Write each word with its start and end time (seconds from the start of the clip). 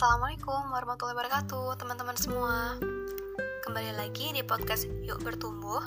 Assalamualaikum 0.00 0.72
warahmatullahi 0.72 1.12
wabarakatuh 1.12 1.76
teman-teman 1.76 2.16
semua 2.16 2.72
Kembali 3.60 3.92
lagi 4.00 4.32
di 4.32 4.40
podcast 4.40 4.88
Yuk 5.04 5.20
Bertumbuh 5.20 5.84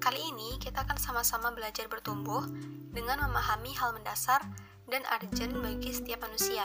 Kali 0.00 0.24
ini 0.24 0.56
kita 0.56 0.80
akan 0.80 0.96
sama-sama 0.96 1.52
belajar 1.52 1.84
bertumbuh 1.84 2.48
Dengan 2.96 3.20
memahami 3.28 3.76
hal 3.76 3.92
mendasar 3.92 4.40
dan 4.88 5.04
urgent 5.04 5.52
bagi 5.60 5.92
setiap 5.92 6.24
manusia 6.24 6.64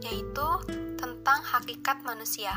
Yaitu 0.00 0.48
tentang 0.96 1.44
hakikat 1.44 2.00
manusia 2.00 2.56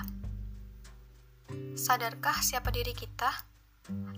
Sadarkah 1.76 2.40
siapa 2.40 2.72
diri 2.72 2.96
kita? 2.96 3.36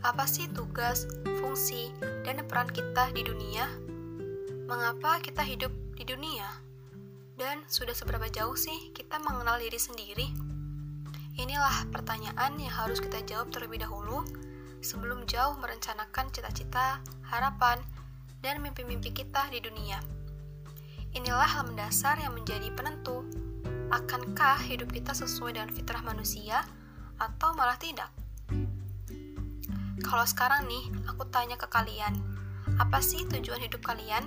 Apa 0.06 0.30
sih 0.30 0.46
tugas, 0.54 1.10
fungsi, 1.42 1.90
dan 2.22 2.46
peran 2.46 2.70
kita 2.70 3.10
di 3.18 3.26
dunia? 3.26 3.66
Mengapa 4.70 5.18
kita 5.26 5.42
hidup 5.42 5.74
di 5.98 6.06
dunia? 6.06 6.67
Dan 7.38 7.62
sudah 7.70 7.94
seberapa 7.94 8.26
jauh 8.34 8.58
sih 8.58 8.90
kita 8.98 9.22
mengenal 9.22 9.62
diri 9.62 9.78
sendiri? 9.78 10.28
Inilah 11.38 11.86
pertanyaan 11.94 12.58
yang 12.58 12.74
harus 12.74 12.98
kita 12.98 13.22
jawab 13.30 13.54
terlebih 13.54 13.86
dahulu 13.86 14.26
sebelum 14.82 15.22
jauh 15.30 15.54
merencanakan 15.62 16.34
cita-cita, 16.34 16.98
harapan, 17.30 17.78
dan 18.42 18.58
mimpi-mimpi 18.58 19.14
kita 19.14 19.46
di 19.54 19.62
dunia. 19.62 20.02
Inilah 21.14 21.46
hal 21.46 21.70
mendasar 21.70 22.18
yang 22.18 22.34
menjadi 22.34 22.74
penentu. 22.74 23.22
Akankah 23.94 24.58
hidup 24.66 24.90
kita 24.90 25.14
sesuai 25.14 25.62
dengan 25.62 25.70
fitrah 25.70 26.02
manusia 26.02 26.66
atau 27.22 27.54
malah 27.54 27.78
tidak? 27.78 28.10
Kalau 30.02 30.26
sekarang 30.26 30.66
nih, 30.66 30.90
aku 31.06 31.22
tanya 31.30 31.54
ke 31.54 31.70
kalian, 31.70 32.18
apa 32.82 32.98
sih 32.98 33.30
tujuan 33.30 33.62
hidup 33.62 33.86
kalian? 33.86 34.26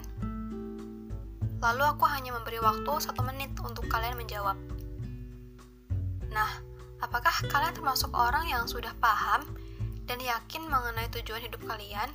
Lalu 1.60 1.82
aku 1.84 2.08
hanya 2.08 2.32
memberi 2.32 2.56
waktu 2.56 2.88
satu 3.04 3.20
menit 3.20 3.52
untuk 3.60 3.84
kalian 3.92 4.16
menjawab. 4.16 4.56
Nah, 6.32 6.50
apakah 7.04 7.36
kalian 7.52 7.76
termasuk 7.76 8.08
orang 8.16 8.48
yang 8.48 8.64
sudah 8.64 8.96
paham 8.96 9.44
dan 10.08 10.16
yakin 10.24 10.64
mengenai 10.64 11.12
tujuan 11.12 11.44
hidup 11.44 11.60
kalian? 11.68 12.08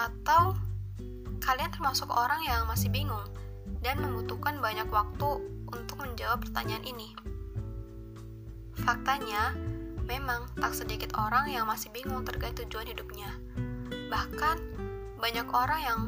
Atau 0.00 0.56
kalian 1.44 1.68
termasuk 1.68 2.08
orang 2.08 2.40
yang 2.48 2.64
masih 2.64 2.88
bingung 2.88 3.28
dan 3.84 4.00
membutuhkan 4.00 4.56
banyak 4.56 4.88
waktu 4.88 5.30
untuk 5.68 6.00
menjawab 6.00 6.40
pertanyaan 6.40 6.84
ini? 6.88 7.12
Faktanya, 8.80 9.52
memang 10.08 10.48
tak 10.56 10.72
sedikit 10.72 11.12
orang 11.20 11.52
yang 11.52 11.68
masih 11.68 11.92
bingung 11.92 12.24
terkait 12.24 12.56
tujuan 12.56 12.88
hidupnya. 12.88 13.36
Bahkan, 14.08 14.56
banyak 15.20 15.48
orang 15.52 15.80
yang 15.84 16.00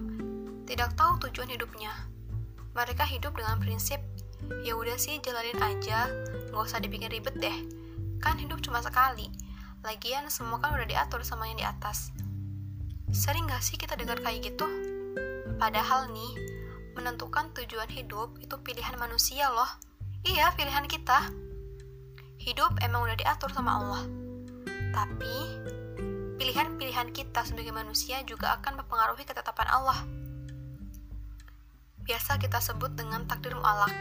tidak 0.64 0.96
tahu 0.96 1.16
tujuan 1.28 1.52
hidupnya 1.52 1.92
mereka 2.78 3.02
hidup 3.02 3.34
dengan 3.34 3.58
prinsip 3.58 3.98
ya 4.62 4.78
udah 4.78 4.94
sih 4.94 5.18
jalanin 5.18 5.58
aja. 5.58 6.06
Nggak 6.54 6.62
usah 6.62 6.78
dibikin 6.78 7.10
ribet 7.10 7.34
deh. 7.34 7.58
Kan 8.22 8.38
hidup 8.38 8.62
cuma 8.62 8.78
sekali. 8.78 9.26
Lagian 9.82 10.30
semua 10.30 10.62
kan 10.62 10.78
udah 10.78 10.86
diatur 10.86 11.26
sama 11.26 11.50
yang 11.50 11.58
di 11.58 11.66
atas. 11.66 12.14
Sering 13.10 13.50
gak 13.50 13.64
sih 13.64 13.80
kita 13.80 13.98
dengar 13.98 14.20
kayak 14.20 14.52
gitu? 14.52 14.66
Padahal 15.58 16.10
nih 16.12 16.32
menentukan 16.94 17.50
tujuan 17.56 17.88
hidup 17.90 18.38
itu 18.38 18.54
pilihan 18.62 18.94
manusia 18.98 19.50
loh. 19.50 19.70
Iya 20.26 20.54
pilihan 20.54 20.86
kita. 20.86 21.30
Hidup 22.38 22.78
emang 22.82 23.10
udah 23.10 23.18
diatur 23.18 23.50
sama 23.50 23.74
Allah. 23.74 24.02
Tapi 24.94 25.34
pilihan-pilihan 26.38 27.10
kita 27.14 27.42
sebagai 27.42 27.74
manusia 27.74 28.22
juga 28.26 28.54
akan 28.58 28.82
mempengaruhi 28.82 29.26
ketetapan 29.26 29.66
Allah 29.70 29.98
kita 32.39 32.62
sebut 32.62 32.94
dengan 32.94 33.27
takdir 33.27 33.53
mu'alak. 33.55 33.94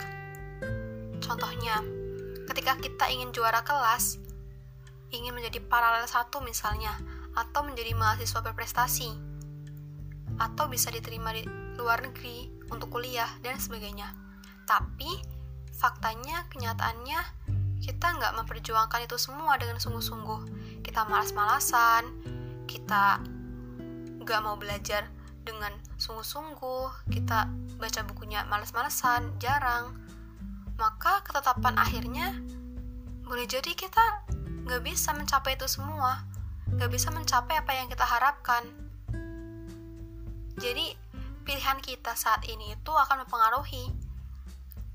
Contohnya, 1.20 1.82
ketika 2.46 2.78
kita 2.78 3.10
ingin 3.10 3.34
juara 3.34 3.66
kelas, 3.66 4.22
ingin 5.10 5.34
menjadi 5.34 5.60
paralel 5.66 6.06
satu 6.06 6.40
misalnya, 6.46 6.94
atau 7.34 7.66
menjadi 7.66 7.98
mahasiswa 7.98 8.40
berprestasi, 8.46 9.10
atau 10.38 10.70
bisa 10.70 10.94
diterima 10.94 11.34
di 11.34 11.44
luar 11.78 12.06
negeri 12.06 12.50
untuk 12.70 12.94
kuliah, 12.94 13.30
dan 13.42 13.58
sebagainya. 13.58 14.14
Tapi, 14.70 15.22
faktanya, 15.74 16.46
kenyataannya, 16.54 17.20
kita 17.82 18.08
nggak 18.18 18.34
memperjuangkan 18.42 19.06
itu 19.06 19.18
semua 19.22 19.58
dengan 19.58 19.78
sungguh-sungguh. 19.78 20.42
Kita 20.82 21.06
malas-malasan, 21.06 22.10
kita 22.66 23.22
nggak 24.22 24.40
mau 24.44 24.60
belajar 24.60 25.08
dengan 25.46 25.72
sungguh-sungguh, 25.98 27.10
kita 27.10 27.50
baca 27.82 28.02
bukunya 28.06 28.46
males-malesan, 28.46 29.34
jarang, 29.42 29.98
maka 30.78 31.26
ketetapan 31.26 31.74
akhirnya 31.78 32.38
boleh 33.26 33.50
jadi 33.50 33.74
kita 33.74 34.30
nggak 34.70 34.82
bisa 34.86 35.12
mencapai 35.18 35.58
itu 35.58 35.66
semua, 35.66 36.22
nggak 36.70 36.90
bisa 36.94 37.10
mencapai 37.10 37.58
apa 37.58 37.72
yang 37.74 37.90
kita 37.90 38.06
harapkan. 38.06 38.64
Jadi, 40.58 40.94
pilihan 41.46 41.78
kita 41.82 42.18
saat 42.18 42.46
ini 42.50 42.74
itu 42.74 42.92
akan 42.94 43.26
mempengaruhi 43.26 43.94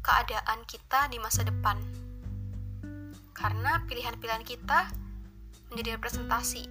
keadaan 0.03 0.67
kita 0.67 1.07
di 1.11 1.19
masa 1.23 1.47
depan. 1.47 1.79
Karena 3.33 3.83
pilihan-pilihan 3.87 4.43
kita 4.43 4.91
menjadi 5.71 5.97
representasi. 5.97 6.67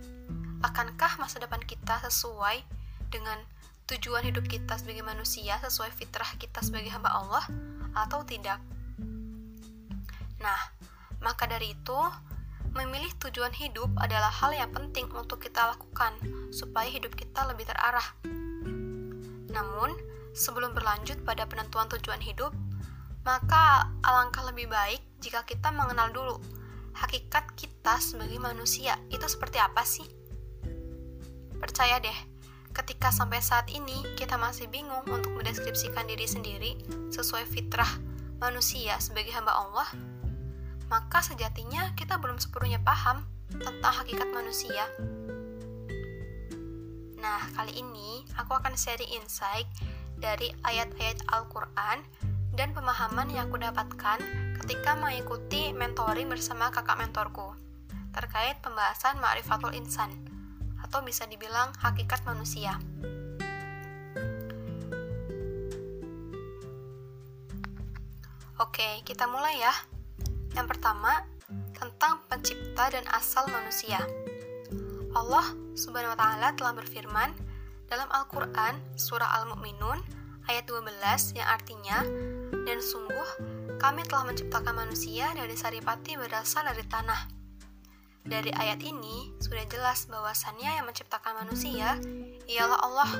Akankah 0.62 1.18
masa 1.18 1.42
depan 1.42 1.64
kita 1.64 2.04
sesuai 2.06 2.62
dengan 3.10 3.42
tujuan 3.92 4.24
hidup 4.24 4.48
kita 4.48 4.80
sebagai 4.80 5.04
manusia 5.04 5.60
sesuai 5.60 5.92
fitrah 5.92 6.28
kita 6.40 6.64
sebagai 6.64 6.88
hamba 6.96 7.12
Allah 7.12 7.44
atau 7.92 8.24
tidak. 8.24 8.64
Nah, 10.40 10.62
maka 11.20 11.46
dari 11.46 11.76
itu, 11.76 12.00
memilih 12.72 13.12
tujuan 13.20 13.52
hidup 13.52 13.92
adalah 14.00 14.32
hal 14.32 14.56
yang 14.56 14.72
penting 14.72 15.12
untuk 15.12 15.44
kita 15.44 15.76
lakukan 15.76 16.16
supaya 16.56 16.88
hidup 16.88 17.12
kita 17.20 17.44
lebih 17.52 17.68
terarah. 17.68 18.16
Namun, 19.52 19.92
sebelum 20.32 20.72
berlanjut 20.72 21.20
pada 21.28 21.44
penentuan 21.44 21.92
tujuan 21.92 22.24
hidup, 22.24 22.56
maka 23.28 23.92
alangkah 24.02 24.48
lebih 24.48 24.72
baik 24.72 25.04
jika 25.20 25.44
kita 25.44 25.70
mengenal 25.70 26.10
dulu 26.10 26.40
hakikat 26.96 27.54
kita 27.60 28.00
sebagai 28.00 28.40
manusia 28.40 28.96
itu 29.12 29.28
seperti 29.28 29.60
apa 29.60 29.84
sih? 29.84 30.08
Percaya 31.60 32.02
deh, 32.02 32.31
ketika 32.72 33.12
sampai 33.12 33.44
saat 33.44 33.68
ini 33.68 34.04
kita 34.16 34.40
masih 34.40 34.72
bingung 34.72 35.04
untuk 35.12 35.36
mendeskripsikan 35.36 36.08
diri 36.08 36.24
sendiri 36.24 36.72
sesuai 37.12 37.44
fitrah 37.48 38.00
manusia 38.40 38.98
sebagai 38.98 39.36
hamba 39.36 39.54
Allah, 39.54 39.90
maka 40.88 41.22
sejatinya 41.22 41.94
kita 41.94 42.18
belum 42.18 42.40
sepenuhnya 42.40 42.80
paham 42.82 43.28
tentang 43.52 43.94
hakikat 44.04 44.28
manusia. 44.32 44.88
Nah, 47.22 47.44
kali 47.54 47.78
ini 47.78 48.26
aku 48.40 48.58
akan 48.58 48.74
sharing 48.74 49.12
insight 49.14 49.70
dari 50.18 50.50
ayat-ayat 50.66 51.22
Al-Quran 51.30 52.02
dan 52.56 52.74
pemahaman 52.74 53.30
yang 53.30 53.52
aku 53.52 53.62
dapatkan 53.62 54.20
ketika 54.64 54.98
mengikuti 54.98 55.72
mentoring 55.76 56.28
bersama 56.28 56.74
kakak 56.74 56.98
mentorku 56.98 57.54
terkait 58.12 58.60
pembahasan 58.60 59.16
Ma'rifatul 59.24 59.72
Insan 59.72 60.31
atau 60.92 61.00
bisa 61.08 61.24
dibilang 61.24 61.72
hakikat 61.80 62.20
manusia. 62.28 62.76
Oke, 68.60 69.00
kita 69.08 69.24
mulai 69.32 69.56
ya. 69.64 69.72
Yang 70.52 70.68
pertama, 70.76 71.24
tentang 71.72 72.20
pencipta 72.28 72.92
dan 72.92 73.08
asal 73.16 73.48
manusia. 73.48 74.04
Allah 75.16 75.48
Subhanahu 75.80 76.12
wa 76.12 76.20
taala 76.20 76.52
telah 76.60 76.76
berfirman 76.76 77.32
dalam 77.88 78.12
Al-Qur'an 78.12 78.76
surah 79.00 79.32
Al-Mu'minun 79.42 80.00
ayat 80.52 80.68
12 80.68 81.40
yang 81.40 81.48
artinya 81.48 82.04
dan 82.68 82.84
sungguh 82.84 83.30
kami 83.80 84.04
telah 84.06 84.28
menciptakan 84.28 84.76
manusia 84.76 85.32
dari 85.34 85.56
saripati 85.56 86.20
berasal 86.20 86.68
dari 86.68 86.84
tanah 86.84 87.41
dari 88.22 88.54
ayat 88.54 88.86
ini 88.86 89.34
sudah 89.42 89.66
jelas 89.66 90.06
bahwasannya 90.06 90.78
yang 90.78 90.86
menciptakan 90.86 91.42
manusia 91.42 91.98
ialah 92.46 92.80
Allah 92.86 93.12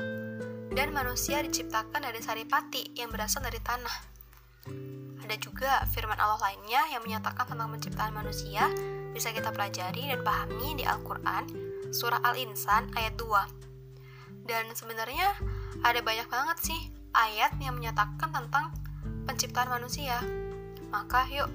dan 0.72 0.94
manusia 0.94 1.42
diciptakan 1.42 2.06
dari 2.06 2.22
saripati 2.22 2.94
yang 2.94 3.10
berasal 3.10 3.42
dari 3.42 3.58
tanah. 3.58 3.96
Ada 5.26 5.36
juga 5.38 5.82
firman 5.90 6.18
Allah 6.18 6.38
lainnya 6.38 6.86
yang 6.94 7.02
menyatakan 7.02 7.44
tentang 7.50 7.70
penciptaan 7.74 8.14
manusia 8.14 8.70
bisa 9.12 9.34
kita 9.34 9.50
pelajari 9.50 10.08
dan 10.08 10.22
pahami 10.22 10.78
di 10.78 10.84
Al-Quran 10.86 11.44
surah 11.92 12.22
Al-Insan 12.24 12.94
ayat 12.96 13.18
2. 13.18 14.48
Dan 14.48 14.70
sebenarnya 14.72 15.34
ada 15.82 16.00
banyak 16.00 16.26
banget 16.30 16.58
sih 16.62 16.80
ayat 17.14 17.52
yang 17.60 17.76
menyatakan 17.76 18.32
tentang 18.32 18.72
penciptaan 19.28 19.70
manusia. 19.70 20.18
Maka 20.88 21.28
yuk 21.30 21.50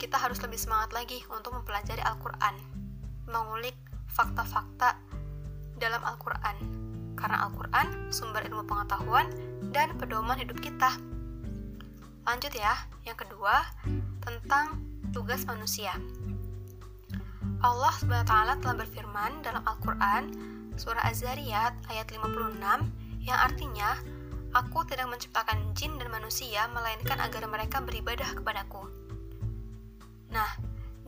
kita 0.00 0.18
harus 0.18 0.40
lebih 0.42 0.58
semangat 0.58 0.90
lagi 0.96 1.22
untuk 1.30 1.54
mempelajari 1.54 2.02
Al-Quran 2.02 2.71
mengulik 3.28 3.76
fakta-fakta 4.10 4.98
dalam 5.78 6.02
Al-Quran, 6.04 6.56
karena 7.18 7.48
Al-Quran 7.48 8.12
sumber 8.14 8.46
ilmu 8.46 8.66
pengetahuan 8.66 9.26
dan 9.74 9.94
pedoman 9.98 10.38
hidup 10.38 10.58
kita. 10.62 10.94
Lanjut 12.22 12.54
ya, 12.54 12.74
yang 13.02 13.18
kedua, 13.18 13.66
tentang 14.22 14.78
tugas 15.10 15.42
manusia. 15.44 15.94
Allah 17.62 17.94
SWT 17.94 18.62
telah 18.62 18.76
berfirman 18.78 19.42
dalam 19.42 19.62
Al-Quran 19.62 20.34
surah 20.74 21.06
Az-Zariyat 21.06 21.74
ayat 21.90 22.06
56 22.10 22.58
yang 23.22 23.38
artinya 23.38 23.94
Aku 24.52 24.84
tidak 24.84 25.08
menciptakan 25.08 25.72
jin 25.72 25.96
dan 25.96 26.12
manusia 26.12 26.68
melainkan 26.76 27.16
agar 27.24 27.48
mereka 27.48 27.80
beribadah 27.80 28.36
kepadaku. 28.36 28.84
Nah, 30.28 30.48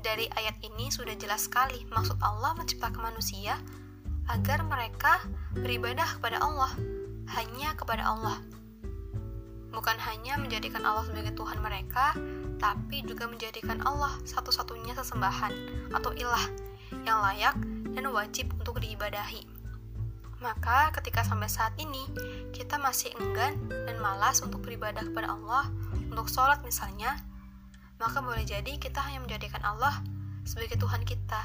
dari 0.04 0.28
ayat 0.36 0.60
ini 0.60 0.92
sudah 0.92 1.16
jelas 1.16 1.48
sekali 1.48 1.88
maksud 1.88 2.20
Allah 2.20 2.52
menciptakan 2.60 3.00
manusia 3.00 3.56
agar 4.28 4.60
mereka 4.60 5.24
beribadah 5.56 6.20
kepada 6.20 6.44
Allah, 6.44 6.72
hanya 7.32 7.72
kepada 7.72 8.04
Allah. 8.04 8.36
Bukan 9.72 9.96
hanya 9.96 10.36
menjadikan 10.38 10.84
Allah 10.84 11.08
sebagai 11.08 11.32
Tuhan 11.34 11.58
mereka, 11.64 12.12
tapi 12.60 13.02
juga 13.02 13.26
menjadikan 13.26 13.80
Allah 13.82 14.12
satu-satunya 14.28 14.94
sesembahan 14.94 15.52
atau 15.96 16.12
ilah 16.14 16.46
yang 17.02 17.24
layak 17.24 17.56
dan 17.96 18.04
wajib 18.12 18.52
untuk 18.60 18.78
diibadahi. 18.78 19.42
Maka 20.44 20.92
ketika 21.00 21.24
sampai 21.24 21.48
saat 21.48 21.72
ini 21.80 22.04
kita 22.52 22.76
masih 22.76 23.16
enggan 23.16 23.56
dan 23.72 23.96
malas 23.98 24.44
untuk 24.44 24.60
beribadah 24.60 25.04
kepada 25.08 25.32
Allah, 25.32 25.72
untuk 26.12 26.28
sholat 26.28 26.60
misalnya, 26.62 27.16
maka 27.98 28.18
boleh 28.20 28.42
jadi 28.42 28.78
kita 28.78 29.00
hanya 29.02 29.22
menjadikan 29.22 29.62
Allah 29.62 30.02
sebagai 30.44 30.76
Tuhan 30.76 31.02
kita. 31.06 31.40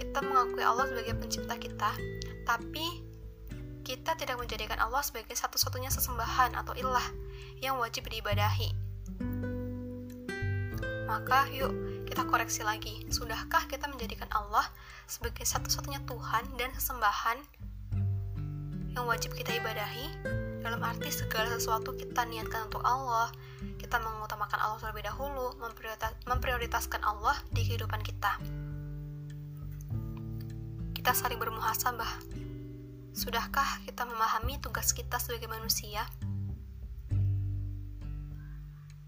Kita 0.00 0.18
mengakui 0.24 0.64
Allah 0.64 0.88
sebagai 0.88 1.14
pencipta 1.18 1.54
kita, 1.60 1.90
tapi 2.48 3.04
kita 3.84 4.14
tidak 4.16 4.36
menjadikan 4.38 4.78
Allah 4.80 5.02
sebagai 5.02 5.34
satu-satunya 5.34 5.90
sesembahan 5.92 6.56
atau 6.56 6.72
ilah 6.76 7.04
yang 7.60 7.76
wajib 7.76 8.08
diibadahi. 8.08 8.70
Maka 11.10 11.50
yuk 11.50 11.72
kita 12.06 12.22
koreksi 12.26 12.62
lagi, 12.62 13.06
sudahkah 13.10 13.66
kita 13.66 13.90
menjadikan 13.90 14.30
Allah 14.30 14.66
sebagai 15.10 15.42
satu-satunya 15.42 16.02
Tuhan 16.06 16.44
dan 16.54 16.70
sesembahan 16.74 17.38
yang 18.94 19.06
wajib 19.06 19.34
kita 19.34 19.54
ibadahi 19.58 20.06
dalam 20.60 20.82
arti 20.82 21.10
segala 21.10 21.50
sesuatu 21.54 21.94
kita 21.94 22.26
niatkan 22.26 22.66
untuk 22.70 22.82
Allah 22.82 23.30
kita 23.90 24.06
mengutamakan 24.06 24.62
Allah 24.62 24.78
terlebih 24.78 25.10
dahulu 25.10 25.50
memprioritaskan 26.30 27.02
Allah 27.02 27.34
di 27.50 27.66
kehidupan 27.66 27.98
kita. 28.06 28.38
Kita 30.94 31.10
saling 31.10 31.42
bermuhasabah. 31.42 32.22
Sudahkah 33.10 33.82
kita 33.82 34.06
memahami 34.06 34.62
tugas 34.62 34.94
kita 34.94 35.18
sebagai 35.18 35.50
manusia? 35.50 36.06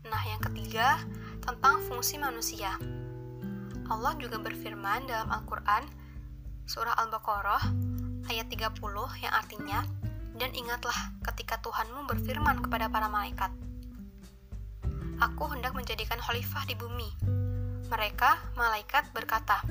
Nah 0.02 0.23
yang 0.26 0.43
ketiga 0.50 0.99
tentang 1.46 1.79
fungsi 1.87 2.19
manusia. 2.19 2.75
Allah 3.87 4.19
juga 4.19 4.43
berfirman 4.43 5.06
dalam 5.06 5.31
Al-Quran 5.31 5.87
surah 6.67 6.99
Al-Baqarah 7.06 7.70
ayat 8.34 8.50
30 8.50 8.82
yang 9.23 9.31
artinya 9.31 9.87
dan 10.43 10.50
ingatlah 10.58 11.14
ketika 11.31 11.62
Tuhanmu 11.62 12.11
berfirman 12.11 12.67
kepada 12.67 12.90
para 12.90 13.06
malaikat 13.06 13.55
Aku 15.23 15.47
hendak 15.55 15.71
menjadikan 15.79 16.19
khalifah 16.19 16.67
di 16.67 16.75
bumi 16.75 17.07
Mereka, 17.87 18.59
malaikat, 18.59 19.07
berkata 19.15 19.63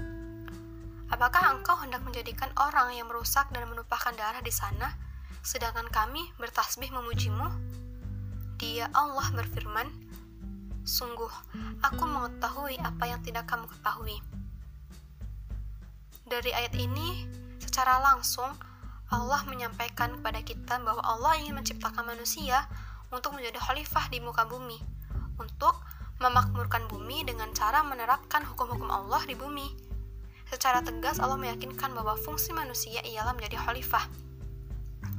Apakah 1.12 1.52
engkau 1.52 1.76
hendak 1.84 2.00
menjadikan 2.08 2.48
orang 2.56 2.96
yang 2.96 3.12
merusak 3.12 3.52
dan 3.52 3.68
menumpahkan 3.68 4.16
darah 4.16 4.40
di 4.40 4.48
sana 4.48 4.96
sedangkan 5.44 5.92
kami 5.92 6.24
bertasbih 6.40 6.88
memujimu? 6.96 7.52
Dia 8.64 8.88
Allah 8.96 9.28
berfirman, 9.36 9.92
Sungguh, 10.88 11.34
aku 11.84 12.04
mengetahui 12.08 12.80
apa 12.80 13.12
yang 13.12 13.20
tidak 13.20 13.50
kamu 13.52 13.68
ketahui. 13.68 14.24
Dari 16.32 16.56
ayat 16.56 16.78
ini, 16.80 17.28
secara 17.60 18.00
langsung 18.00 18.56
Allah 19.12 19.44
menyampaikan 19.44 20.16
kepada 20.16 20.40
kita 20.48 20.80
bahwa 20.80 21.04
Allah 21.04 21.36
ingin 21.44 21.60
menciptakan 21.60 22.08
manusia 22.08 22.72
untuk 23.12 23.36
menjadi 23.36 23.60
khalifah 23.60 24.08
di 24.08 24.24
muka 24.24 24.48
bumi, 24.48 24.91
untuk 25.42 25.82
memakmurkan 26.22 26.86
bumi 26.86 27.26
dengan 27.26 27.50
cara 27.58 27.82
menerapkan 27.82 28.46
hukum-hukum 28.46 28.94
Allah 28.94 29.26
di 29.26 29.34
bumi. 29.34 29.66
Secara 30.46 30.86
tegas 30.86 31.18
Allah 31.18 31.42
meyakinkan 31.42 31.98
bahwa 31.98 32.14
fungsi 32.22 32.54
manusia 32.54 33.02
ialah 33.02 33.34
menjadi 33.34 33.58
khalifah. 33.58 34.06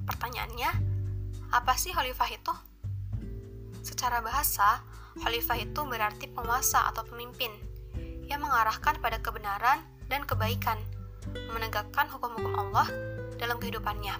Pertanyaannya, 0.07 0.71
apa 1.51 1.75
sih 1.75 1.91
khalifah 1.91 2.31
itu? 2.31 2.55
Secara 3.83 4.23
bahasa, 4.23 4.87
khalifah 5.19 5.59
itu 5.59 5.81
berarti 5.83 6.31
penguasa 6.31 6.87
atau 6.95 7.03
pemimpin 7.03 7.51
yang 8.31 8.39
mengarahkan 8.39 9.03
pada 9.03 9.19
kebenaran 9.19 9.83
dan 10.07 10.23
kebaikan 10.23 10.79
menegakkan 11.55 12.11
hukum-hukum 12.11 12.55
Allah 12.59 12.87
dalam 13.39 13.59
kehidupannya, 13.59 14.15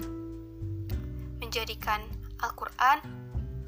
menjadikan 1.43 2.03
Al-Quran, 2.43 2.99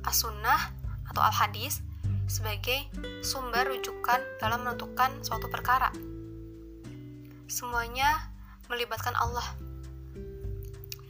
As-Sunnah, 0.06 0.70
atau 1.10 1.22
Al-Hadis 1.22 1.82
sebagai 2.26 2.88
sumber 3.20 3.68
rujukan 3.68 4.20
dalam 4.40 4.64
menentukan 4.64 5.10
suatu 5.24 5.48
perkara. 5.48 5.92
Semuanya 7.48 8.32
melibatkan 8.68 9.12
Allah. 9.16 9.44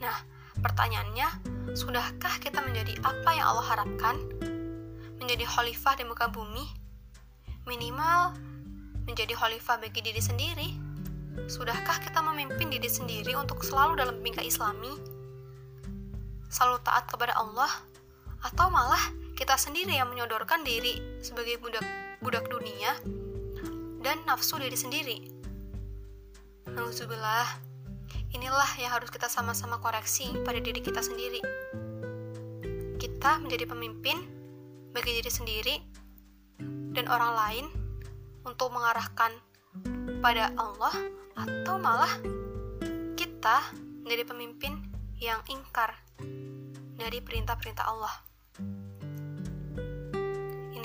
Nah, 0.03 0.17
pertanyaannya, 0.59 1.27
sudahkah 1.73 2.37
kita 2.43 2.59
menjadi 2.61 2.99
apa 3.01 3.29
yang 3.33 3.55
Allah 3.55 3.65
harapkan? 3.65 4.15
Menjadi 5.17 5.47
khalifah 5.47 5.95
di 5.97 6.03
muka 6.03 6.27
bumi? 6.29 6.67
Minimal 7.65 8.35
menjadi 9.09 9.33
khalifah 9.37 9.81
bagi 9.81 10.01
diri 10.01 10.21
sendiri 10.21 10.85
Sudahkah 11.43 11.99
kita 11.99 12.23
memimpin 12.23 12.71
diri 12.71 12.87
sendiri 12.87 13.35
untuk 13.35 13.59
selalu 13.59 13.99
dalam 13.99 14.23
bingkai 14.23 14.47
islami? 14.47 14.95
Selalu 16.47 16.79
taat 16.79 17.11
kepada 17.11 17.35
Allah? 17.35 17.67
Atau 18.39 18.71
malah 18.71 19.03
kita 19.35 19.59
sendiri 19.59 19.99
yang 19.99 20.07
menyodorkan 20.07 20.63
diri 20.63 21.19
sebagai 21.19 21.59
budak 21.59 21.83
budak 22.23 22.47
dunia 22.47 22.95
dan 23.99 24.23
nafsu 24.23 24.55
diri 24.55 24.79
sendiri? 24.79 25.17
Nauzubillah, 26.71 27.59
inilah 28.31 28.71
yang 28.79 28.95
harus 28.95 29.11
kita 29.11 29.27
sama-sama 29.27 29.83
koreksi 29.83 30.31
pada 30.47 30.57
diri 30.63 30.79
kita 30.79 31.03
sendiri. 31.03 31.43
Kita 32.95 33.43
menjadi 33.43 33.67
pemimpin 33.67 34.23
bagi 34.95 35.19
diri 35.19 35.31
sendiri 35.31 35.75
dan 36.95 37.11
orang 37.11 37.33
lain 37.35 37.65
untuk 38.47 38.71
mengarahkan 38.71 39.35
pada 40.23 40.55
Allah 40.55 40.95
atau 41.35 41.75
malah 41.75 42.11
kita 43.19 43.67
menjadi 43.99 44.23
pemimpin 44.31 44.79
yang 45.19 45.43
ingkar 45.51 45.91
dari 46.95 47.19
perintah-perintah 47.19 47.83
Allah. 47.83 48.15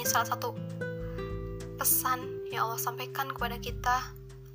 Ini 0.00 0.09
salah 0.09 0.33
satu 0.33 0.57
pesan 1.76 2.49
yang 2.49 2.73
Allah 2.73 2.80
sampaikan 2.80 3.28
kepada 3.37 3.61
kita 3.61 4.00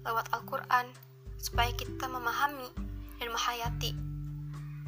lewat 0.01 0.25
Al-Quran 0.33 0.89
supaya 1.37 1.69
kita 1.69 2.09
memahami 2.09 2.65
dan 3.21 3.29
menghayati 3.29 3.93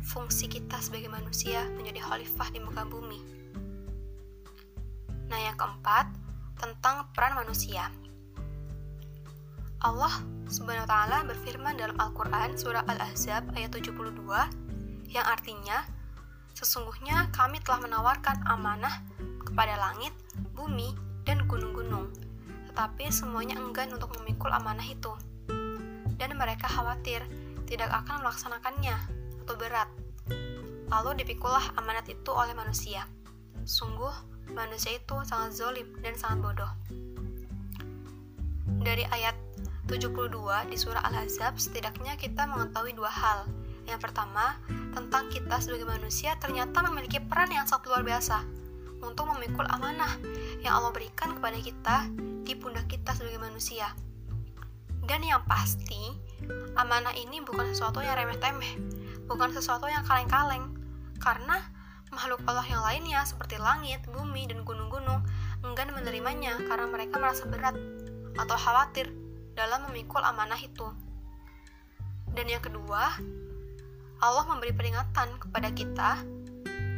fungsi 0.02 0.50
kita 0.50 0.82
sebagai 0.82 1.14
manusia 1.14 1.62
menjadi 1.78 2.02
khalifah 2.02 2.50
di 2.50 2.58
muka 2.58 2.90
bumi. 2.90 3.22
Nah, 5.30 5.38
yang 5.38 5.54
keempat, 5.62 6.10
tentang 6.58 7.06
peran 7.14 7.38
manusia. 7.38 7.94
Allah 9.86 10.26
Subhanahu 10.50 10.90
wa 10.90 10.90
taala 10.90 11.18
berfirman 11.22 11.78
dalam 11.78 12.02
Al-Qur'an 12.02 12.58
surah 12.58 12.82
Al-Ahzab 12.90 13.54
ayat 13.54 13.78
72 13.78 13.94
yang 15.14 15.22
artinya 15.22 15.86
sesungguhnya 16.58 17.30
kami 17.30 17.62
telah 17.62 17.86
menawarkan 17.86 18.42
amanah 18.50 19.06
kepada 19.46 19.78
langit, 19.78 20.18
bumi, 20.56 20.96
dan 21.28 21.44
gunung-gunung. 21.44 22.08
Tetapi 22.72 23.12
semuanya 23.12 23.60
enggan 23.60 23.92
untuk 23.92 24.16
memikul 24.18 24.48
amanah 24.50 24.88
itu. 24.88 25.12
Dan 26.18 26.34
mereka 26.40 26.72
khawatir 26.72 27.22
tidak 27.68 27.92
akan 27.92 28.24
melaksanakannya 28.24 28.96
atau 29.44 29.56
berat. 29.60 29.92
Lalu 30.88 31.22
dipikulah 31.22 31.76
amanat 31.76 32.08
itu 32.08 32.32
oleh 32.32 32.56
manusia. 32.56 33.04
Sungguh, 33.68 34.12
manusia 34.56 34.96
itu 34.96 35.20
sangat 35.28 35.60
zolim 35.60 35.92
dan 36.00 36.16
sangat 36.16 36.40
bodoh. 36.40 36.72
Dari 38.82 39.04
ayat 39.12 39.36
72 39.92 40.32
di 40.72 40.78
surah 40.80 41.04
Al-Ahzab 41.12 41.60
setidaknya 41.60 42.16
kita 42.16 42.48
mengetahui 42.48 42.96
dua 42.96 43.12
hal. 43.12 43.48
Yang 43.84 44.12
pertama, 44.12 44.56
tentang 44.96 45.28
kita 45.28 45.60
sebagai 45.60 45.88
manusia 45.88 46.36
ternyata 46.40 46.84
memiliki 46.88 47.20
peran 47.20 47.52
yang 47.52 47.68
sangat 47.68 47.88
luar 47.92 48.04
biasa 48.04 48.57
untuk 49.02 49.30
memikul 49.36 49.66
amanah 49.70 50.18
yang 50.62 50.78
Allah 50.78 50.92
berikan 50.94 51.38
kepada 51.38 51.58
kita 51.62 52.10
di 52.44 52.54
pundak 52.58 52.90
kita 52.90 53.14
sebagai 53.14 53.42
manusia. 53.42 53.94
Dan 55.08 55.24
yang 55.24 55.44
pasti, 55.48 56.16
amanah 56.76 57.16
ini 57.16 57.40
bukan 57.44 57.72
sesuatu 57.72 58.04
yang 58.04 58.20
remeh-temeh, 58.20 58.76
bukan 59.30 59.56
sesuatu 59.56 59.88
yang 59.88 60.04
kaleng-kaleng, 60.04 60.76
karena 61.24 61.64
makhluk 62.12 62.44
Allah 62.48 62.68
yang 62.68 62.84
lainnya 62.84 63.24
seperti 63.24 63.60
langit, 63.60 64.04
bumi, 64.12 64.48
dan 64.48 64.64
gunung-gunung 64.64 65.24
enggan 65.64 65.90
menerimanya 65.96 66.56
karena 66.68 66.88
mereka 66.88 67.18
merasa 67.18 67.44
berat 67.50 67.76
atau 68.38 68.58
khawatir 68.58 69.10
dalam 69.58 69.90
memikul 69.90 70.22
amanah 70.22 70.60
itu. 70.60 70.88
Dan 72.32 72.46
yang 72.48 72.62
kedua, 72.62 73.18
Allah 74.22 74.46
memberi 74.46 74.74
peringatan 74.74 75.42
kepada 75.42 75.70
kita 75.74 76.22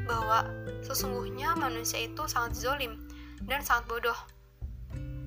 bahwa 0.10 0.42
sesungguhnya 0.82 1.54
manusia 1.54 2.10
itu 2.10 2.26
sangat 2.26 2.58
zolim 2.58 2.98
dan 3.46 3.62
sangat 3.62 3.86
bodoh. 3.86 4.18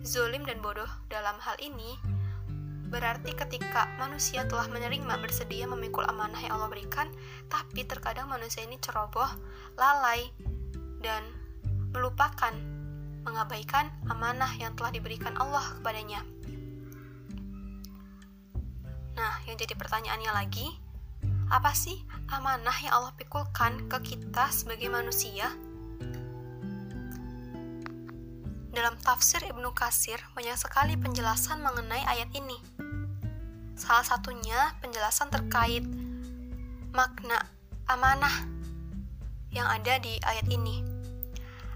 Zolim 0.03 0.43
dan 0.43 0.59
bodoh 0.59 0.91
dalam 1.07 1.39
hal 1.39 1.55
ini 1.63 1.95
berarti 2.91 3.33
ketika 3.33 3.89
manusia 3.97 4.45
telah 4.45 4.69
menerima 4.69 5.17
bersedia 5.23 5.65
memikul 5.65 6.05
amanah 6.05 6.37
yang 6.43 6.59
Allah 6.61 6.69
berikan, 6.69 7.09
tapi 7.49 7.89
terkadang 7.89 8.29
manusia 8.29 8.67
ini 8.67 8.77
ceroboh, 8.83 9.31
lalai, 9.81 10.29
dan 11.01 11.25
melupakan, 11.97 12.53
mengabaikan 13.25 13.89
amanah 14.13 14.53
yang 14.61 14.77
telah 14.77 14.93
diberikan 14.93 15.33
Allah 15.41 15.65
kepadanya. 15.81 16.21
Nah, 19.17 19.35
yang 19.49 19.57
jadi 19.57 19.73
pertanyaannya 19.73 20.33
lagi, 20.37 20.69
apa 21.53 21.77
sih 21.77 22.01
amanah 22.33 22.73
yang 22.81 22.97
Allah 22.97 23.13
pikulkan 23.13 23.85
ke 23.85 24.17
kita 24.17 24.49
sebagai 24.49 24.89
manusia? 24.89 25.53
Dalam 28.73 28.97
tafsir 29.05 29.45
Ibnu 29.45 29.77
Kasir, 29.77 30.17
banyak 30.33 30.57
sekali 30.57 30.97
penjelasan 30.97 31.61
mengenai 31.61 32.09
ayat 32.09 32.33
ini. 32.33 32.57
Salah 33.77 34.01
satunya 34.01 34.73
penjelasan 34.81 35.29
terkait 35.29 35.85
makna 36.97 37.37
amanah 37.85 38.33
yang 39.53 39.69
ada 39.69 40.01
di 40.01 40.17
ayat 40.25 40.49
ini. 40.49 40.81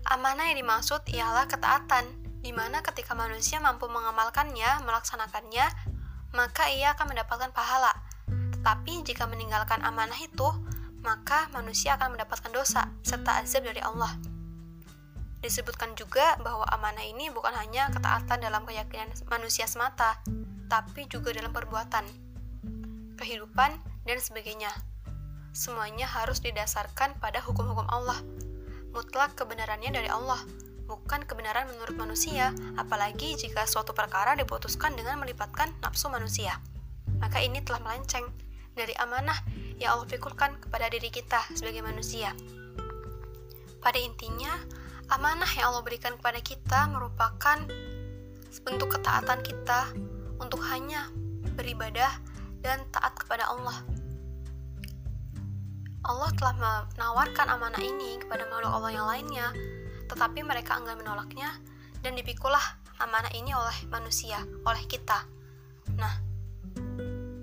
Amanah 0.08 0.48
yang 0.48 0.64
dimaksud 0.64 1.04
ialah 1.12 1.44
ketaatan, 1.52 2.08
di 2.40 2.48
mana 2.48 2.80
ketika 2.80 3.12
manusia 3.12 3.60
mampu 3.60 3.92
mengamalkannya, 3.92 4.80
melaksanakannya, 4.88 5.68
maka 6.32 6.72
ia 6.72 6.96
akan 6.96 7.12
mendapatkan 7.12 7.52
pahala. 7.52 8.05
Tetapi 8.66 9.06
jika 9.06 9.30
meninggalkan 9.30 9.78
amanah 9.86 10.18
itu, 10.18 10.50
maka 11.06 11.46
manusia 11.54 11.94
akan 11.94 12.18
mendapatkan 12.18 12.50
dosa 12.50 12.90
serta 13.06 13.38
azab 13.38 13.62
dari 13.62 13.78
Allah. 13.78 14.10
Disebutkan 15.38 15.94
juga 15.94 16.34
bahwa 16.42 16.66
amanah 16.74 17.06
ini 17.06 17.30
bukan 17.30 17.54
hanya 17.54 17.86
ketaatan 17.94 18.42
dalam 18.42 18.66
keyakinan 18.66 19.14
manusia 19.30 19.70
semata, 19.70 20.18
tapi 20.66 21.06
juga 21.06 21.30
dalam 21.30 21.54
perbuatan, 21.54 22.10
kehidupan, 23.14 23.78
dan 24.02 24.18
sebagainya. 24.18 24.74
Semuanya 25.54 26.10
harus 26.10 26.42
didasarkan 26.42 27.22
pada 27.22 27.38
hukum-hukum 27.46 27.86
Allah. 27.86 28.18
Mutlak 28.90 29.38
kebenarannya 29.38 29.94
dari 29.94 30.10
Allah, 30.10 30.42
bukan 30.90 31.22
kebenaran 31.22 31.70
menurut 31.70 31.94
manusia, 31.94 32.50
apalagi 32.74 33.38
jika 33.38 33.62
suatu 33.62 33.94
perkara 33.94 34.34
diputuskan 34.34 34.98
dengan 34.98 35.22
melibatkan 35.22 35.70
nafsu 35.86 36.10
manusia. 36.10 36.58
Maka 37.22 37.38
ini 37.38 37.62
telah 37.62 37.78
melenceng 37.78 38.26
dari 38.76 38.92
amanah 39.00 39.34
yang 39.80 39.96
Allah 39.96 40.08
pikulkan 40.08 40.60
kepada 40.60 40.92
diri 40.92 41.08
kita 41.08 41.40
sebagai 41.56 41.80
manusia. 41.80 42.36
Pada 43.80 43.96
intinya, 43.96 44.52
amanah 45.10 45.48
yang 45.56 45.72
Allah 45.72 45.82
berikan 45.82 46.14
kepada 46.20 46.38
kita 46.44 46.92
merupakan 46.92 47.58
bentuk 48.62 48.88
ketaatan 48.92 49.40
kita 49.40 49.90
untuk 50.36 50.60
hanya 50.68 51.08
beribadah 51.56 52.12
dan 52.60 52.84
taat 52.92 53.16
kepada 53.16 53.48
Allah. 53.48 53.80
Allah 56.06 56.30
telah 56.38 56.54
menawarkan 56.94 57.46
amanah 57.50 57.82
ini 57.82 58.22
kepada 58.22 58.46
makhluk 58.46 58.70
Allah 58.70 58.92
yang 58.94 59.06
lainnya 59.10 59.50
tetapi 60.06 60.46
mereka 60.46 60.78
enggan 60.78 60.98
menolaknya 61.02 61.50
dan 62.00 62.14
dipikulah 62.14 62.62
amanah 63.02 63.30
ini 63.34 63.52
oleh 63.52 63.76
manusia, 63.90 64.38
oleh 64.64 64.82
kita. 64.86 65.26
Nah, 65.98 66.14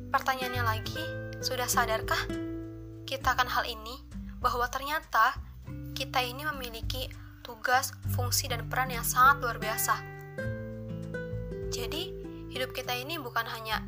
pertanyaannya 0.09 0.63
lagi, 0.63 1.03
sudah 1.43 1.67
sadarkah 1.67 2.23
kita 3.03 3.35
akan 3.35 3.51
hal 3.51 3.67
ini 3.67 3.99
bahwa 4.39 4.63
ternyata 4.71 5.35
kita 5.91 6.23
ini 6.23 6.47
memiliki 6.47 7.11
tugas, 7.43 7.91
fungsi, 8.15 8.47
dan 8.47 8.71
peran 8.71 8.87
yang 8.87 9.03
sangat 9.03 9.43
luar 9.43 9.59
biasa. 9.59 9.99
Jadi, 11.67 12.15
hidup 12.47 12.71
kita 12.71 12.95
ini 12.95 13.19
bukan 13.19 13.43
hanya 13.43 13.83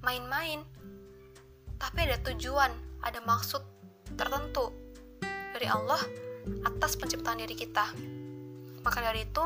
main-main, 0.00 0.64
tapi 1.76 2.08
ada 2.08 2.16
tujuan, 2.32 2.72
ada 3.04 3.20
maksud 3.28 3.60
tertentu 4.16 4.72
dari 5.52 5.68
Allah 5.68 6.00
atas 6.64 6.96
penciptaan 6.96 7.44
diri 7.44 7.52
kita. 7.52 7.92
Maka 8.80 9.04
dari 9.04 9.28
itu, 9.28 9.44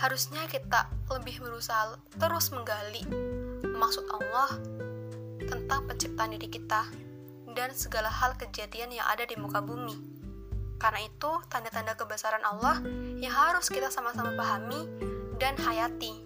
harusnya 0.00 0.48
kita 0.48 0.88
lebih 1.12 1.44
berusaha 1.44 2.00
terus 2.16 2.48
menggali 2.56 3.04
maksud 3.76 4.08
Allah 4.08 4.48
tentang 5.52 5.84
penciptaan 5.84 6.32
diri 6.32 6.48
kita 6.48 6.88
dan 7.52 7.76
segala 7.76 8.08
hal 8.08 8.32
kejadian 8.40 8.88
yang 8.96 9.04
ada 9.04 9.28
di 9.28 9.36
muka 9.36 9.60
bumi. 9.60 9.92
Karena 10.80 11.04
itu, 11.04 11.30
tanda-tanda 11.52 11.92
kebesaran 11.94 12.42
Allah 12.42 12.80
yang 13.20 13.30
harus 13.30 13.68
kita 13.68 13.92
sama-sama 13.92 14.32
pahami 14.32 14.88
dan 15.36 15.54
hayati. 15.60 16.24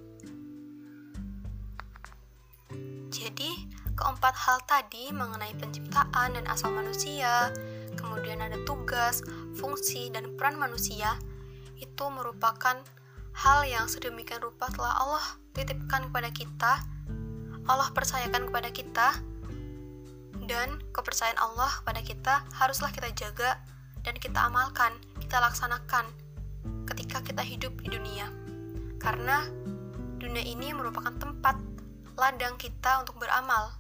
Jadi, 3.11 3.50
keempat 3.99 4.35
hal 4.38 4.62
tadi 4.64 5.11
mengenai 5.11 5.52
penciptaan 5.59 6.38
dan 6.38 6.47
asal 6.47 6.73
manusia, 6.73 7.50
kemudian 7.99 8.40
ada 8.40 8.56
tugas, 8.64 9.21
fungsi, 9.59 10.09
dan 10.09 10.38
peran 10.38 10.56
manusia, 10.56 11.18
itu 11.76 12.04
merupakan 12.09 12.80
hal 13.37 13.59
yang 13.68 13.85
sedemikian 13.90 14.40
rupa 14.40 14.73
telah 14.73 14.97
Allah 14.97 15.26
titipkan 15.52 16.09
kepada 16.09 16.33
kita, 16.33 16.73
Allah 17.67 17.91
percayakan 17.91 18.51
kepada 18.51 18.71
kita, 18.71 19.09
dan 20.47 20.79
kepercayaan 20.95 21.39
Allah 21.43 21.71
kepada 21.83 22.01
kita 22.07 22.35
haruslah 22.55 22.95
kita 22.95 23.11
jaga 23.19 23.59
dan 24.07 24.15
kita 24.15 24.47
amalkan, 24.47 24.95
kita 25.19 25.43
laksanakan 25.43 26.07
ketika 26.87 27.19
kita 27.27 27.43
hidup 27.43 27.75
di 27.83 27.91
dunia. 27.91 28.31
Karena 29.03 29.43
dunia 30.17 30.43
ini 30.47 30.71
merupakan 30.71 31.13
tempat 31.19 31.59
ladang 32.15 32.55
kita 32.57 33.03
untuk 33.03 33.19
beramal. 33.19 33.75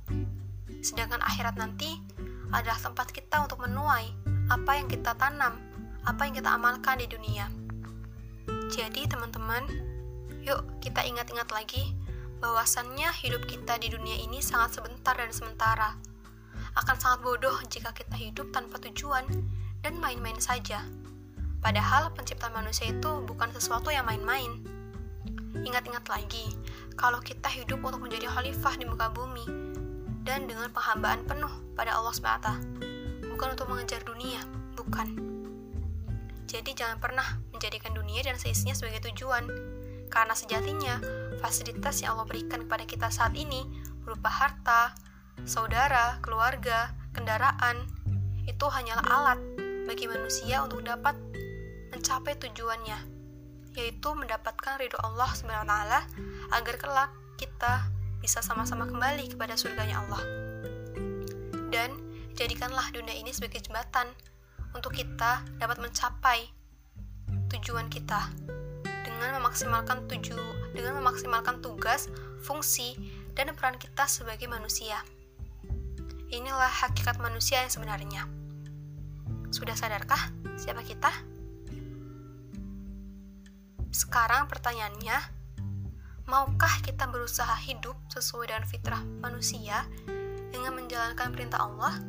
Sedangkan 0.82 1.22
akhirat 1.22 1.54
nanti 1.54 2.02
adalah 2.50 2.78
tempat 2.78 3.14
kita 3.14 3.46
untuk 3.46 3.62
menuai 3.62 4.10
apa 4.50 4.78
yang 4.78 4.90
kita 4.90 5.14
tanam, 5.14 5.58
apa 6.02 6.20
yang 6.26 6.34
kita 6.34 6.50
amalkan 6.50 6.98
di 6.98 7.06
dunia. 7.10 7.46
Jadi, 8.70 9.06
teman-teman, 9.06 9.66
yuk 10.42 10.62
kita 10.82 11.02
ingat-ingat 11.02 11.50
lagi 11.50 11.94
bahwasannya 12.46 13.10
hidup 13.26 13.42
kita 13.50 13.74
di 13.82 13.90
dunia 13.90 14.14
ini 14.22 14.38
sangat 14.38 14.78
sebentar 14.78 15.18
dan 15.18 15.34
sementara. 15.34 15.98
Akan 16.78 16.94
sangat 16.94 17.26
bodoh 17.26 17.58
jika 17.66 17.90
kita 17.90 18.14
hidup 18.14 18.54
tanpa 18.54 18.78
tujuan 18.86 19.26
dan 19.82 19.98
main-main 19.98 20.38
saja. 20.38 20.86
Padahal 21.58 22.14
penciptaan 22.14 22.54
manusia 22.54 22.94
itu 22.94 23.26
bukan 23.26 23.50
sesuatu 23.50 23.90
yang 23.90 24.06
main-main. 24.06 24.62
Ingat-ingat 25.66 26.06
lagi, 26.06 26.54
kalau 26.94 27.18
kita 27.18 27.50
hidup 27.50 27.82
untuk 27.82 27.98
menjadi 27.98 28.30
khalifah 28.30 28.78
di 28.78 28.86
muka 28.86 29.10
bumi, 29.10 29.42
dan 30.22 30.46
dengan 30.46 30.70
penghambaan 30.70 31.26
penuh 31.26 31.50
pada 31.74 31.98
Allah 31.98 32.14
SWT. 32.14 32.48
Bukan 33.26 33.58
untuk 33.58 33.66
mengejar 33.66 34.06
dunia, 34.06 34.38
bukan. 34.78 35.18
Jadi 36.46 36.78
jangan 36.78 37.02
pernah 37.02 37.26
menjadikan 37.50 37.90
dunia 37.90 38.22
dan 38.22 38.38
seisinya 38.38 38.78
sebagai 38.78 39.10
tujuan, 39.10 39.50
karena 40.16 40.32
sejatinya 40.32 40.96
fasilitas 41.44 42.00
yang 42.00 42.16
Allah 42.16 42.24
berikan 42.24 42.64
kepada 42.64 42.88
kita 42.88 43.12
saat 43.12 43.36
ini 43.36 43.68
berupa 44.00 44.32
harta, 44.32 44.96
saudara, 45.44 46.16
keluarga, 46.24 46.96
kendaraan, 47.12 47.84
itu 48.48 48.64
hanyalah 48.64 49.04
alat 49.04 49.36
bagi 49.84 50.08
manusia 50.08 50.64
untuk 50.64 50.80
dapat 50.88 51.12
mencapai 51.92 52.32
tujuannya, 52.40 52.96
yaitu 53.76 54.08
mendapatkan 54.16 54.80
ridho 54.80 54.96
Allah 55.04 55.28
SWT 55.36 55.74
agar 56.48 56.74
kelak 56.80 57.12
kita 57.36 57.92
bisa 58.24 58.40
sama-sama 58.40 58.88
kembali 58.88 59.36
kepada 59.36 59.52
surganya 59.52 60.00
Allah. 60.00 60.24
Dan 61.68 61.92
jadikanlah 62.32 62.88
dunia 62.88 63.12
ini 63.12 63.36
sebagai 63.36 63.60
jembatan 63.60 64.08
untuk 64.72 64.96
kita 64.96 65.44
dapat 65.60 65.76
mencapai 65.76 66.48
tujuan 67.52 67.92
kita 67.92 68.32
dengan 69.16 69.40
memaksimalkan 69.40 70.04
tuju 70.04 70.36
dengan 70.76 71.00
memaksimalkan 71.00 71.64
tugas, 71.64 72.12
fungsi, 72.44 72.92
dan 73.32 73.48
peran 73.56 73.80
kita 73.80 74.04
sebagai 74.04 74.44
manusia. 74.44 75.00
Inilah 76.28 76.68
hakikat 76.68 77.16
manusia 77.16 77.64
yang 77.64 77.72
sebenarnya. 77.72 78.28
Sudah 79.48 79.72
sadarkah 79.72 80.20
siapa 80.60 80.84
kita? 80.84 81.08
Sekarang 83.88 84.44
pertanyaannya, 84.44 85.36
Maukah 86.26 86.82
kita 86.82 87.06
berusaha 87.06 87.54
hidup 87.70 87.94
sesuai 88.10 88.50
dengan 88.50 88.66
fitrah 88.66 88.98
manusia 89.22 89.86
dengan 90.50 90.74
menjalankan 90.74 91.30
perintah 91.30 91.62
Allah 91.62 92.02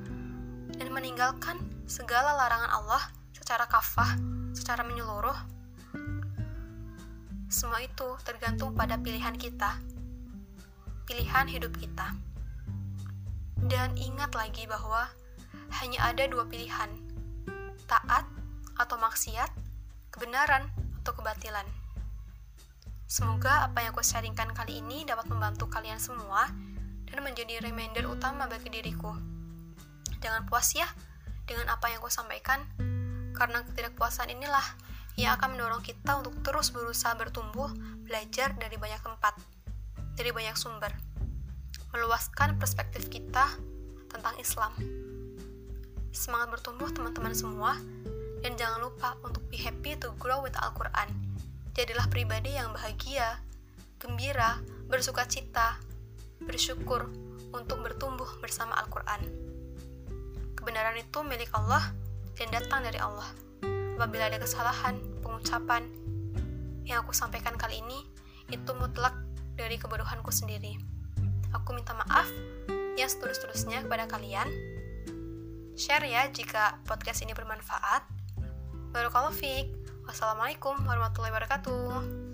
dan 0.74 0.90
meninggalkan 0.90 1.62
segala 1.86 2.34
larangan 2.34 2.82
Allah 2.82 3.14
secara 3.30 3.70
kafah, 3.70 4.18
secara 4.58 4.82
menyeluruh? 4.82 5.57
Semua 7.48 7.80
itu 7.80 8.20
tergantung 8.28 8.76
pada 8.76 9.00
pilihan 9.00 9.32
kita, 9.40 9.80
pilihan 11.08 11.48
hidup 11.48 11.72
kita. 11.80 12.12
Dan 13.64 13.96
ingat 13.96 14.36
lagi 14.36 14.68
bahwa 14.68 15.08
hanya 15.80 16.12
ada 16.12 16.28
dua 16.28 16.44
pilihan, 16.44 16.92
taat 17.88 18.28
atau 18.76 19.00
maksiat, 19.00 19.48
kebenaran 20.12 20.68
atau 21.02 21.16
kebatilan. 21.16 21.64
Semoga 23.08 23.72
apa 23.72 23.80
yang 23.80 23.96
aku 23.96 24.04
sharingkan 24.04 24.52
kali 24.52 24.84
ini 24.84 25.08
dapat 25.08 25.32
membantu 25.32 25.72
kalian 25.72 26.04
semua 26.04 26.52
dan 27.08 27.20
menjadi 27.24 27.64
reminder 27.64 28.12
utama 28.12 28.52
bagi 28.52 28.68
diriku. 28.68 29.16
Jangan 30.20 30.44
puas 30.44 30.76
ya 30.76 30.92
dengan 31.48 31.72
apa 31.72 31.88
yang 31.88 32.04
aku 32.04 32.12
sampaikan, 32.12 32.60
karena 33.32 33.64
ketidakpuasan 33.64 34.36
inilah 34.36 34.68
yang 35.18 35.34
akan 35.34 35.58
mendorong 35.58 35.82
kita 35.82 36.22
untuk 36.22 36.38
terus 36.46 36.70
berusaha 36.70 37.18
bertumbuh, 37.18 37.74
belajar 38.06 38.54
dari 38.54 38.78
banyak 38.78 39.02
tempat, 39.02 39.34
dari 40.14 40.30
banyak 40.30 40.54
sumber, 40.54 40.94
meluaskan 41.90 42.62
perspektif 42.62 43.10
kita 43.10 43.50
tentang 44.14 44.38
Islam. 44.38 44.78
Semangat 46.14 46.54
bertumbuh 46.54 46.94
teman-teman 46.94 47.34
semua, 47.34 47.74
dan 48.46 48.54
jangan 48.54 48.86
lupa 48.86 49.18
untuk 49.26 49.42
be 49.50 49.58
happy 49.58 49.98
to 49.98 50.14
grow 50.22 50.46
with 50.46 50.54
Al-Quran. 50.62 51.10
Jadilah 51.74 52.06
pribadi 52.14 52.54
yang 52.54 52.70
bahagia, 52.70 53.42
gembira, 53.98 54.62
bersuka 54.86 55.26
cita, 55.26 55.82
bersyukur 56.46 57.10
untuk 57.58 57.82
bertumbuh 57.82 58.30
bersama 58.38 58.78
Al-Quran. 58.86 59.26
Kebenaran 60.54 61.02
itu 61.02 61.26
milik 61.26 61.50
Allah 61.58 61.90
dan 62.38 62.54
datang 62.54 62.86
dari 62.86 63.02
Allah 63.02 63.26
apabila 63.98 64.30
ada 64.30 64.38
kesalahan 64.38 64.94
pengucapan 65.20 65.86
yang 66.88 67.04
aku 67.04 67.12
sampaikan 67.12 67.60
kali 67.60 67.84
ini 67.84 68.00
itu 68.48 68.72
mutlak 68.78 69.14
dari 69.60 69.76
kebodohanku 69.76 70.32
sendiri. 70.32 70.80
Aku 71.52 71.76
minta 71.76 71.92
maaf 71.96 72.28
yang 72.96 73.10
setulus-tulusnya 73.12 73.84
kepada 73.84 74.08
kalian. 74.08 74.48
Share 75.78 76.08
ya 76.08 76.26
jika 76.32 76.82
podcast 76.88 77.22
ini 77.22 77.38
bermanfaat. 77.38 78.08
Barakallahu 78.96 79.36
fiik. 79.36 79.74
Wassalamualaikum 80.08 80.74
warahmatullahi 80.88 81.36
wabarakatuh. 81.36 82.27